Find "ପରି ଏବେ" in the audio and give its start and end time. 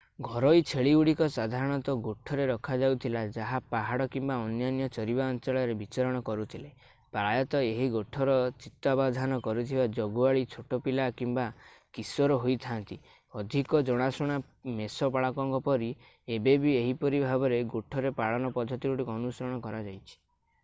15.71-16.59